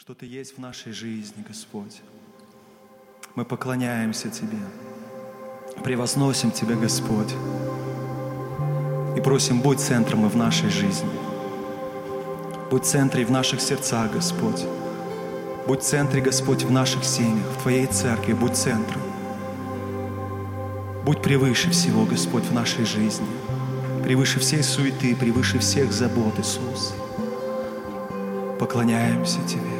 [0.00, 2.00] что Ты есть в нашей жизни, Господь.
[3.34, 4.56] Мы поклоняемся Тебе,
[5.84, 7.34] превозносим Тебя, Господь,
[9.14, 11.10] и просим, будь центром и в нашей жизни.
[12.70, 14.64] Будь центром в наших сердцах, Господь.
[15.66, 19.02] Будь в Господь, в наших семьях, в Твоей церкви, будь центром.
[21.04, 23.28] Будь превыше всего, Господь, в нашей жизни,
[24.02, 26.94] превыше всей суеты, превыше всех забот, Иисус.
[28.58, 29.79] Поклоняемся Тебе,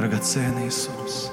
[0.00, 1.30] драгоценный Иисус.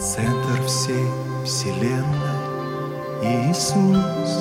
[0.00, 1.06] Центр всей
[1.44, 2.00] вселенной
[3.22, 4.38] Иисус.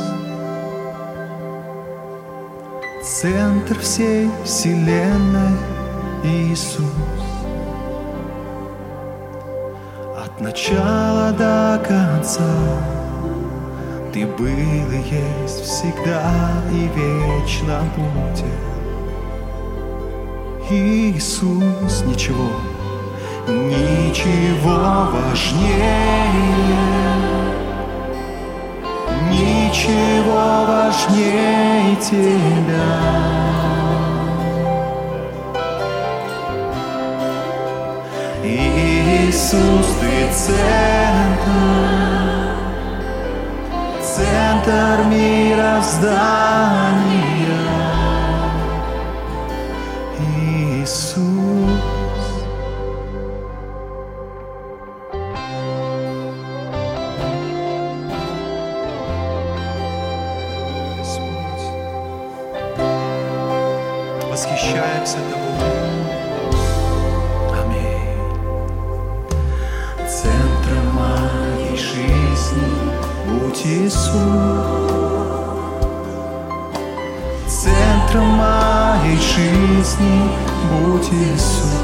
[3.03, 5.57] Центр всей вселенной
[6.23, 6.85] Иисус.
[10.23, 12.53] От начала до конца
[14.13, 16.31] Ты был и есть всегда
[16.71, 18.70] и вечно будешь.
[20.70, 22.49] Иисус, ничего,
[23.48, 26.31] ничего важнее,
[29.29, 32.91] ничего важнее Тебя.
[38.43, 41.71] Иисус, Ты центр,
[44.01, 46.01] центр мироздания.
[50.37, 51.21] Иисус.
[64.29, 65.51] Восхищаемся Тобой.
[67.63, 68.17] Аминь.
[70.07, 74.11] Центром моей жизни будь Иисус.
[77.47, 78.27] Центром
[79.12, 80.29] моей жизни
[80.69, 81.81] будь Иисус.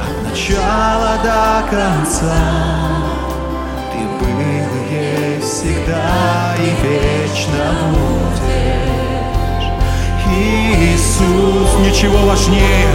[0.00, 2.34] От начала до конца
[3.92, 4.42] Ты был и
[4.94, 9.68] есть всегда и вечно будешь.
[10.32, 12.94] Иисус, ничего важнее,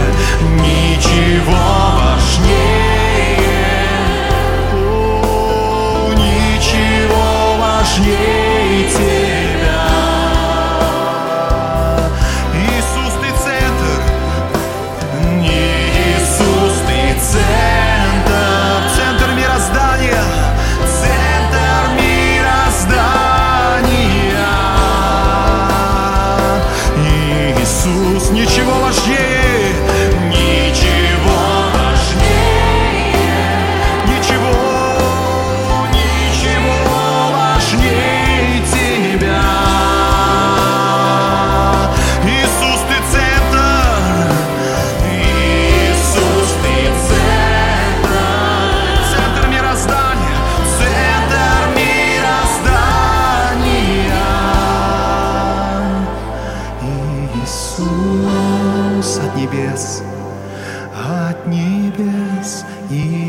[0.54, 1.62] ничего
[1.96, 2.85] важнее,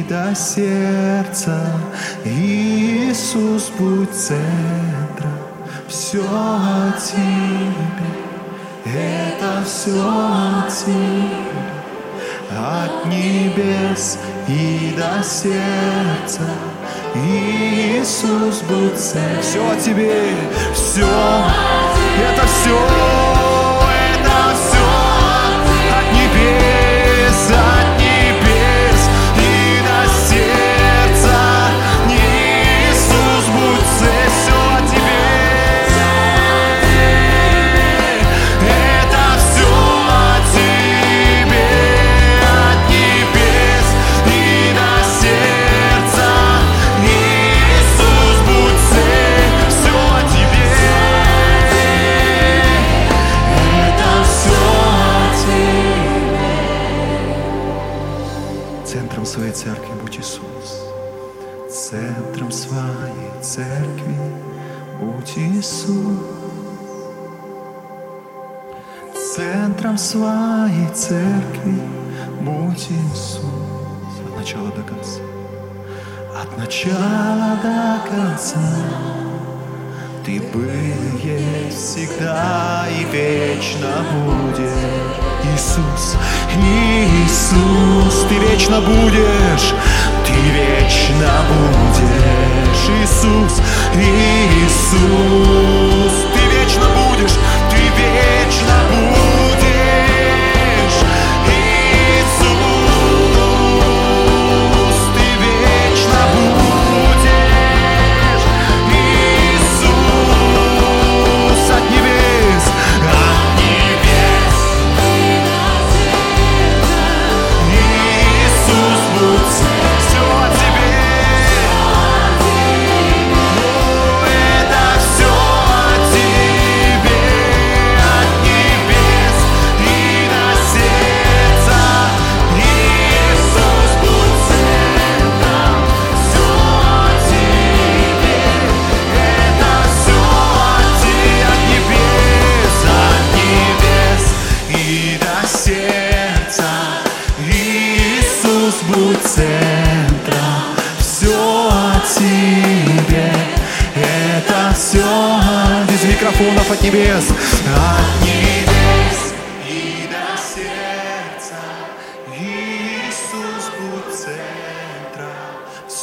[0.08, 1.60] до сердца.
[2.24, 5.38] Иисус, будь центром,
[5.88, 8.08] все о Тебе.
[8.86, 11.26] Это все от Тебя,
[12.52, 16.42] от небес и до сердца.
[17.16, 19.42] Иисус, будь царь.
[19.42, 20.36] Все о Тебе,
[20.74, 21.06] все,
[22.32, 23.27] это все,
[59.38, 60.82] Своей церкви будь Иисус.
[61.70, 64.18] Центром своей церкви
[65.00, 66.18] будь Иисус.
[69.36, 71.80] Центром своей церкви
[72.42, 73.44] будь Иисус
[74.28, 75.22] от начала до конца.
[76.42, 78.60] От начала до конца
[80.28, 85.08] Ты был есть всегда и вечно будешь.
[85.54, 86.16] Иисус,
[86.60, 88.07] Иисус,
[88.68, 89.74] вечно будешь,
[90.26, 92.68] Ты вечно будешь.
[93.02, 93.62] Иисус,
[93.94, 95.67] Иисус,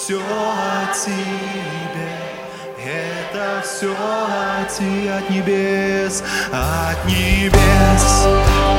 [0.04, 2.12] все о тебе,
[2.78, 6.22] это все от, от небес,
[6.52, 8.73] от небес.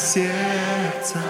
[0.00, 1.20] сердца,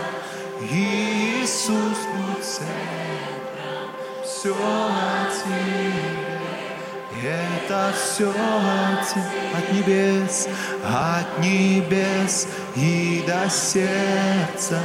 [0.71, 3.91] Иисус будь центром.
[4.25, 6.41] Все о Тебе
[7.23, 10.49] Это все о Тебе От небес,
[10.85, 14.79] от небес И до сердца.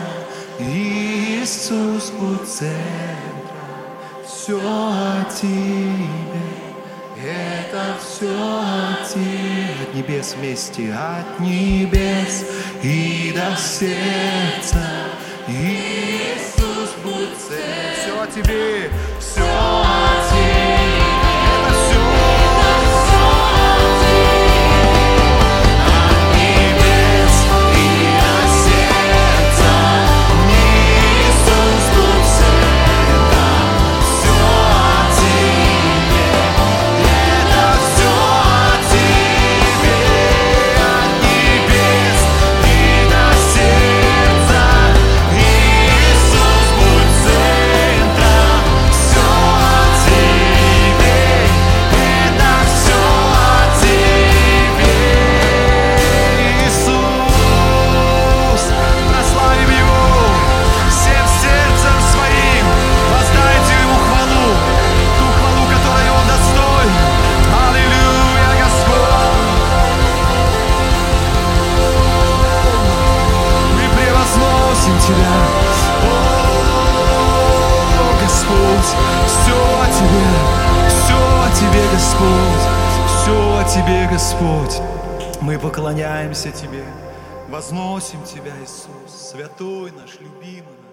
[0.59, 2.75] Иисус будь центром.
[4.25, 6.65] Все о Тебе.
[7.23, 8.84] Это все о
[9.95, 12.45] небес вместе, от небес
[12.83, 14.85] и до сердца.
[15.47, 17.95] Иисус, будет цель.
[18.01, 18.89] Все о тебе.
[83.75, 84.79] Тебе, Господь,
[85.41, 86.85] мы поклоняемся Тебе,
[87.49, 90.84] возносим Тебя, Иисус, святой наш, любимый наш.